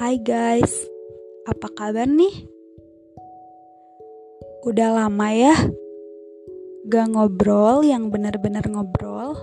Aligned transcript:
Hai 0.00 0.16
guys, 0.16 0.88
apa 1.44 1.68
kabar 1.76 2.08
nih? 2.08 2.32
Udah 4.64 4.96
lama 4.96 5.28
ya 5.28 5.52
gak 6.88 7.12
ngobrol 7.12 7.84
yang 7.84 8.08
bener-bener 8.08 8.64
ngobrol. 8.64 9.36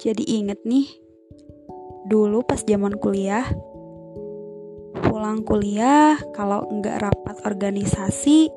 Jadi 0.00 0.40
inget 0.40 0.64
nih, 0.64 0.88
dulu 2.08 2.40
pas 2.40 2.64
zaman 2.64 2.96
kuliah, 2.96 3.44
pulang 5.12 5.44
kuliah 5.44 6.16
kalau 6.32 6.64
nggak 6.64 7.04
rapat 7.04 7.36
organisasi, 7.44 8.48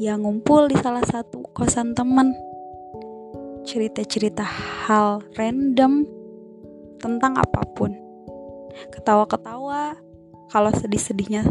ya 0.00 0.16
ngumpul 0.16 0.72
di 0.72 0.80
salah 0.80 1.04
satu 1.04 1.44
kosan 1.52 1.92
temen. 1.92 2.32
Cerita-cerita 3.68 4.48
hal 4.88 5.20
random 5.36 6.08
tentang 6.96 7.36
apa 7.36 7.68
pun 7.76 8.08
ketawa-ketawa, 8.92 9.96
kalau 10.50 10.70
sedih-sedihnya 10.74 11.46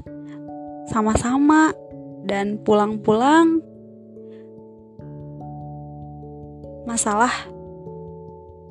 sama-sama, 0.89 1.71
dan 2.23 2.59
pulang-pulang 2.61 3.63
masalah 6.83 7.31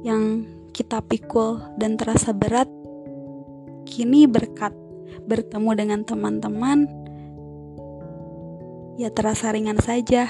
yang 0.04 0.44
kita 0.74 1.00
pikul 1.02 1.58
dan 1.80 1.98
terasa 1.98 2.30
berat 2.30 2.68
kini 3.88 4.28
berkat 4.28 4.74
bertemu 5.26 5.70
dengan 5.74 6.00
teman-teman 6.04 6.86
ya 8.98 9.10
terasa 9.14 9.54
ringan 9.54 9.78
saja. 9.78 10.26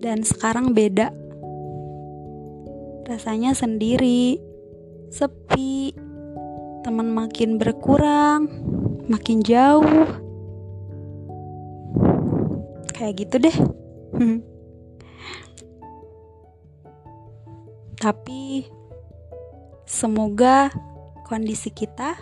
Dan 0.00 0.24
sekarang 0.24 0.72
beda 0.72 1.12
rasanya 3.10 3.58
sendiri, 3.58 4.38
sepi, 5.10 5.90
teman 6.86 7.10
makin 7.10 7.58
berkurang, 7.58 8.46
makin 9.10 9.42
jauh. 9.42 10.06
Kayak 12.94 13.26
gitu 13.26 13.42
deh. 13.42 13.56
Tapi 18.06 18.70
semoga 19.90 20.70
kondisi 21.26 21.74
kita 21.74 22.14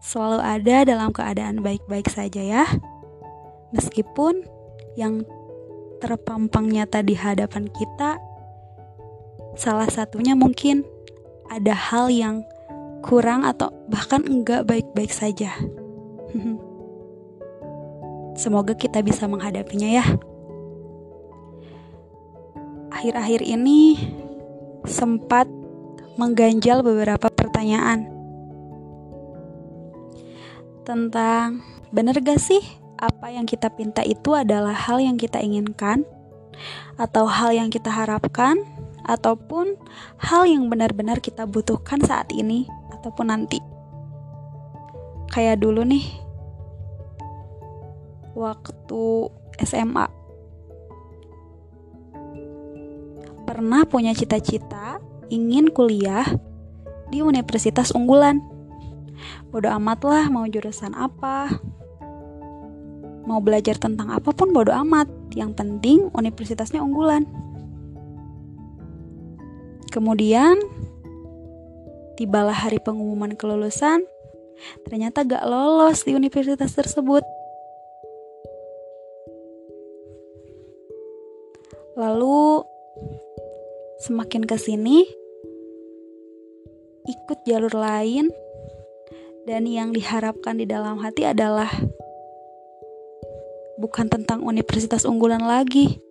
selalu 0.00 0.40
ada 0.40 0.88
dalam 0.88 1.12
keadaan 1.12 1.60
baik-baik 1.60 2.08
saja 2.08 2.40
ya. 2.40 2.64
Meskipun 3.76 4.40
yang 4.96 5.28
terpampang 6.00 6.72
nyata 6.72 7.04
di 7.04 7.12
hadapan 7.12 7.68
kita 7.68 8.23
Salah 9.54 9.86
satunya 9.86 10.34
mungkin 10.34 10.82
ada 11.46 11.74
hal 11.74 12.10
yang 12.10 12.42
kurang 13.04 13.46
atau 13.46 13.70
bahkan 13.86 14.24
enggak 14.26 14.66
baik-baik 14.66 15.12
saja. 15.14 15.54
Semoga 18.42 18.74
kita 18.74 18.98
bisa 19.04 19.30
menghadapinya 19.30 20.02
ya. 20.02 20.04
Akhir-akhir 22.90 23.46
ini 23.46 23.98
sempat 24.84 25.46
mengganjal 26.18 26.82
beberapa 26.82 27.30
pertanyaan 27.30 28.10
tentang 30.84 31.64
benar 31.90 32.20
gak 32.20 32.38
sih 32.38 32.60
apa 33.00 33.32
yang 33.32 33.48
kita 33.48 33.72
pinta 33.72 34.04
itu 34.04 34.36
adalah 34.36 34.76
hal 34.76 35.00
yang 35.00 35.16
kita 35.16 35.40
inginkan 35.40 36.04
atau 37.00 37.26
hal 37.26 37.50
yang 37.50 37.72
kita 37.72 37.90
harapkan 37.90 38.60
ataupun 39.04 39.76
hal 40.18 40.48
yang 40.48 40.72
benar-benar 40.72 41.20
kita 41.20 41.44
butuhkan 41.44 42.00
saat 42.00 42.32
ini 42.32 42.68
ataupun 42.92 43.28
nanti. 43.28 43.60
Kayak 45.32 45.60
dulu 45.64 45.84
nih, 45.84 46.04
waktu 48.32 49.04
SMA, 49.60 50.06
pernah 53.44 53.84
punya 53.84 54.16
cita-cita 54.16 54.98
ingin 55.28 55.68
kuliah 55.70 56.24
di 57.12 57.20
universitas 57.20 57.92
unggulan. 57.92 58.40
Bodoh 59.52 59.70
amat 59.78 60.00
lah 60.02 60.24
mau 60.32 60.44
jurusan 60.50 60.96
apa, 60.98 61.46
mau 63.24 63.40
belajar 63.40 63.78
tentang 63.80 64.12
apa 64.12 64.30
pun 64.32 64.52
bodoh 64.52 64.74
amat. 64.84 65.06
Yang 65.34 65.50
penting 65.58 65.98
universitasnya 66.14 66.78
unggulan. 66.78 67.26
Kemudian, 69.94 70.58
tibalah 72.18 72.66
hari 72.66 72.82
pengumuman 72.82 73.38
kelulusan, 73.38 74.02
ternyata 74.82 75.22
gak 75.22 75.46
lolos 75.46 76.02
di 76.02 76.18
universitas 76.18 76.74
tersebut. 76.74 77.22
Lalu, 81.94 82.66
semakin 84.02 84.42
ke 84.42 84.58
sini, 84.58 85.06
ikut 87.06 87.38
jalur 87.46 87.70
lain, 87.70 88.34
dan 89.46 89.62
yang 89.62 89.94
diharapkan 89.94 90.58
di 90.58 90.66
dalam 90.66 90.98
hati 90.98 91.22
adalah 91.22 91.70
bukan 93.78 94.10
tentang 94.10 94.42
universitas 94.42 95.06
unggulan 95.06 95.46
lagi, 95.46 96.02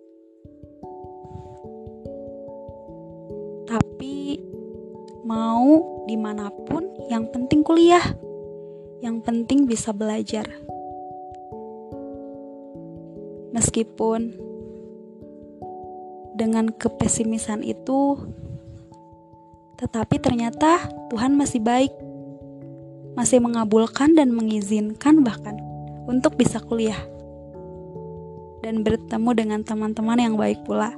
di 6.04 6.16
mana 6.20 6.52
pun, 6.68 6.84
yang 7.08 7.28
penting 7.32 7.64
kuliah, 7.64 8.04
yang 9.00 9.20
penting 9.20 9.68
bisa 9.68 9.92
belajar. 9.92 10.44
Meskipun 13.54 14.34
dengan 16.34 16.68
kepesimisan 16.74 17.62
itu, 17.62 18.18
tetapi 19.78 20.18
ternyata 20.18 20.90
Tuhan 21.12 21.38
masih 21.38 21.62
baik, 21.62 21.92
masih 23.14 23.38
mengabulkan 23.38 24.18
dan 24.18 24.34
mengizinkan 24.34 25.22
bahkan 25.22 25.54
untuk 26.10 26.34
bisa 26.34 26.58
kuliah 26.58 26.98
dan 28.64 28.80
bertemu 28.80 29.30
dengan 29.36 29.60
teman-teman 29.60 30.18
yang 30.18 30.34
baik 30.40 30.64
pula. 30.64 30.96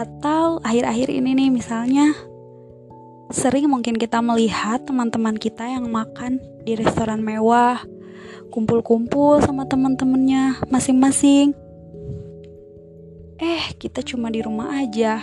Atau 0.00 0.64
akhir-akhir 0.64 1.12
ini 1.12 1.36
nih 1.36 1.50
misalnya 1.52 2.16
sering 3.28 3.68
mungkin 3.68 4.00
kita 4.00 4.24
melihat 4.24 4.80
teman-teman 4.88 5.36
kita 5.36 5.68
yang 5.68 5.92
makan 5.92 6.40
di 6.64 6.72
restoran 6.72 7.20
mewah, 7.20 7.84
kumpul-kumpul 8.48 9.44
sama 9.44 9.68
teman-temannya 9.68 10.56
masing-masing. 10.72 11.52
Eh, 13.44 13.76
kita 13.76 14.00
cuma 14.00 14.32
di 14.32 14.40
rumah 14.40 14.72
aja 14.80 15.20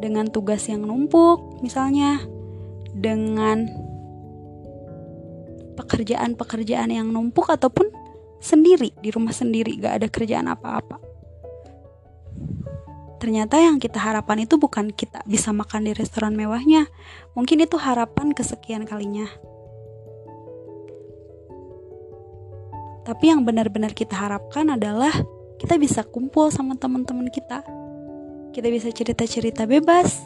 dengan 0.00 0.24
tugas 0.32 0.64
yang 0.72 0.88
numpuk, 0.88 1.60
misalnya 1.60 2.24
dengan 2.96 3.68
pekerjaan-pekerjaan 5.76 6.96
yang 6.96 7.12
numpuk 7.12 7.52
ataupun 7.52 7.92
sendiri 8.40 8.88
di 9.04 9.12
rumah 9.12 9.36
sendiri, 9.36 9.76
gak 9.76 10.00
ada 10.00 10.08
kerjaan 10.08 10.48
apa-apa 10.48 11.07
ternyata 13.18 13.58
yang 13.58 13.82
kita 13.82 13.98
harapkan 13.98 14.38
itu 14.38 14.56
bukan 14.56 14.94
kita 14.94 15.22
bisa 15.26 15.50
makan 15.50 15.86
di 15.86 15.92
restoran 15.94 16.38
mewahnya. 16.38 16.86
Mungkin 17.34 17.66
itu 17.66 17.74
harapan 17.74 18.30
kesekian 18.30 18.86
kalinya. 18.86 19.26
Tapi 23.02 23.24
yang 23.32 23.42
benar-benar 23.42 23.96
kita 23.96 24.14
harapkan 24.14 24.68
adalah 24.70 25.10
kita 25.58 25.74
bisa 25.80 26.06
kumpul 26.06 26.54
sama 26.54 26.78
teman-teman 26.78 27.26
kita. 27.32 27.66
Kita 28.54 28.68
bisa 28.70 28.92
cerita-cerita 28.94 29.66
bebas. 29.66 30.22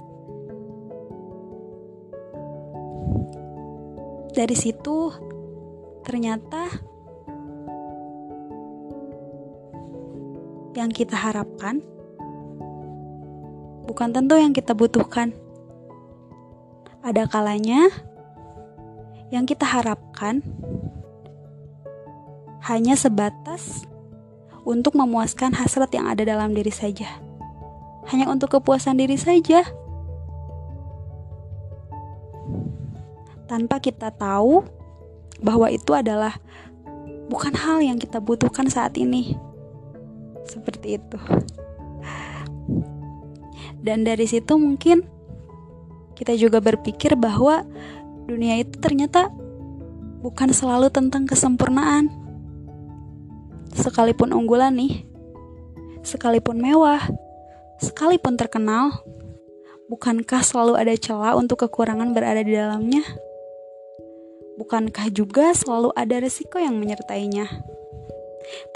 Dari 4.33 4.56
situ 4.56 5.12
ternyata 6.03 6.69
yang 10.73 10.89
kita 10.89 11.15
harapkan 11.15 11.85
bukan 13.93 14.09
tentu 14.09 14.41
yang 14.41 14.56
kita 14.56 14.73
butuhkan. 14.73 15.37
Ada 17.05 17.29
kalanya 17.29 17.93
yang 19.29 19.44
kita 19.44 19.69
harapkan 19.69 20.41
hanya 22.65 22.97
sebatas 22.97 23.85
untuk 24.65 24.97
memuaskan 24.97 25.53
hasrat 25.53 25.93
yang 25.93 26.09
ada 26.09 26.25
dalam 26.25 26.56
diri 26.56 26.73
saja. 26.73 27.21
Hanya 28.09 28.33
untuk 28.33 28.56
kepuasan 28.56 28.97
diri 28.97 29.21
saja. 29.21 29.61
Tanpa 33.44 33.77
kita 33.77 34.09
tahu 34.09 34.65
bahwa 35.44 35.69
itu 35.69 35.93
adalah 35.93 36.41
bukan 37.29 37.53
hal 37.61 37.85
yang 37.85 38.00
kita 38.00 38.25
butuhkan 38.25 38.73
saat 38.73 38.97
ini. 38.97 39.37
Seperti 40.49 40.97
itu. 40.97 41.21
Dan 43.82 44.06
dari 44.06 44.25
situ 44.31 44.55
mungkin 44.56 45.02
kita 46.14 46.38
juga 46.38 46.62
berpikir 46.62 47.19
bahwa 47.19 47.67
dunia 48.31 48.62
itu 48.62 48.79
ternyata 48.79 49.26
bukan 50.23 50.55
selalu 50.55 50.88
tentang 50.94 51.26
kesempurnaan. 51.26 52.06
Sekalipun 53.75 54.31
unggulan 54.31 54.79
nih, 54.79 55.02
sekalipun 56.06 56.62
mewah, 56.62 57.02
sekalipun 57.82 58.38
terkenal, 58.38 59.02
bukankah 59.90 60.46
selalu 60.46 60.79
ada 60.79 60.94
celah 60.94 61.34
untuk 61.34 61.67
kekurangan 61.67 62.14
berada 62.14 62.44
di 62.46 62.55
dalamnya? 62.55 63.02
Bukankah 64.61 65.11
juga 65.11 65.50
selalu 65.56 65.90
ada 65.96 66.23
resiko 66.23 66.61
yang 66.61 66.79
menyertainya? 66.79 67.49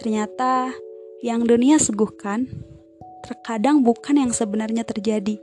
Ternyata 0.01 0.73
yang 1.21 1.45
dunia 1.45 1.77
suguhkan 1.77 2.49
terkadang 3.27 3.83
bukan 3.83 4.23
yang 4.23 4.31
sebenarnya 4.31 4.87
terjadi. 4.87 5.43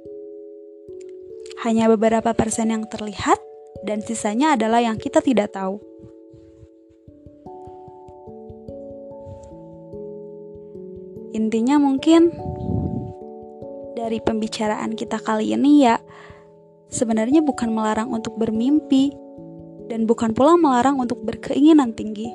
Hanya 1.67 1.91
beberapa 1.91 2.31
persen 2.31 2.71
yang 2.71 2.87
terlihat 2.87 3.37
dan 3.83 3.99
sisanya 3.99 4.55
adalah 4.55 4.79
yang 4.79 4.95
kita 4.95 5.19
tidak 5.19 5.51
tahu. 5.51 5.83
Intinya 11.35 11.81
mungkin 11.81 12.31
dari 13.97 14.23
pembicaraan 14.23 14.95
kita 14.95 15.19
kali 15.19 15.51
ini 15.51 15.83
ya 15.83 15.99
sebenarnya 16.93 17.41
bukan 17.41 17.73
melarang 17.73 18.13
untuk 18.13 18.37
bermimpi 18.37 19.09
dan 19.89 20.05
bukan 20.05 20.31
pula 20.37 20.55
melarang 20.55 21.01
untuk 21.01 21.25
berkeinginan 21.25 21.97
tinggi. 21.97 22.29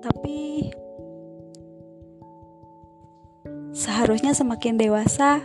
Tapi 0.00 0.72
seharusnya 3.70 4.34
semakin 4.34 4.76
dewasa 4.76 5.44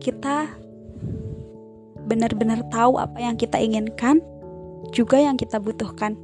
kita 0.00 0.48
benar-benar 2.08 2.64
tahu 2.72 2.96
apa 2.96 3.20
yang 3.20 3.36
kita 3.36 3.60
inginkan, 3.60 4.24
juga 4.96 5.20
yang 5.20 5.36
kita 5.36 5.60
butuhkan. 5.60 6.16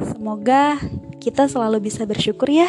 Semoga 0.00 0.80
kita 1.20 1.48
selalu 1.48 1.88
bisa 1.88 2.08
bersyukur 2.08 2.48
ya 2.48 2.68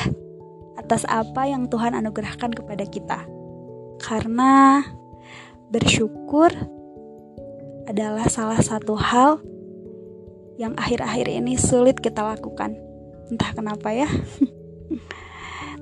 atas 0.76 1.08
apa 1.08 1.48
yang 1.48 1.72
Tuhan 1.72 1.96
anugerahkan 1.96 2.52
kepada 2.52 2.84
kita. 2.84 3.24
Karena 4.04 4.84
bersyukur 5.72 6.52
adalah 7.88 8.28
salah 8.28 8.60
satu 8.60 9.00
hal 9.00 9.40
yang 10.60 10.76
akhir-akhir 10.76 11.32
ini 11.32 11.56
sulit 11.56 12.00
kita 12.04 12.20
lakukan. 12.20 12.76
Entah 13.32 13.52
kenapa 13.56 13.96
ya. 13.96 14.08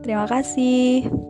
Terima 0.05 0.29
kasih. 0.29 1.24